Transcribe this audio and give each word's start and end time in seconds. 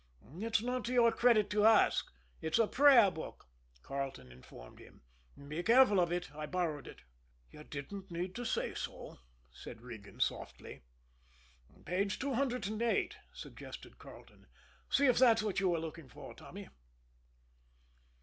"It's 0.39 0.63
not 0.63 0.83
to 0.85 0.93
your 0.93 1.11
credit 1.11 1.47
to 1.51 1.63
ask 1.63 2.11
it's 2.41 2.57
a 2.57 2.65
prayer 2.65 3.11
book," 3.11 3.45
Carleton 3.83 4.31
informed 4.31 4.79
him. 4.79 5.03
"Be 5.47 5.61
careful 5.61 5.99
of 5.99 6.11
it 6.11 6.33
I 6.33 6.47
borrowed 6.47 6.87
it." 6.87 7.03
"You 7.51 7.63
didn't 7.63 8.09
need 8.09 8.33
to 8.33 8.43
say 8.43 8.73
so," 8.73 9.19
said 9.51 9.83
Regan 9.83 10.19
softly. 10.19 10.81
"Page 11.85 12.17
two 12.17 12.33
hundred 12.33 12.65
and 12.65 12.81
eight," 12.81 13.17
suggested 13.31 13.99
Carleton. 13.99 14.47
"See 14.89 15.05
if 15.05 15.19
that's 15.19 15.43
what 15.43 15.59
you 15.59 15.69
were 15.69 15.77
looking 15.79 16.09
for, 16.09 16.33
Tommy." 16.33 16.69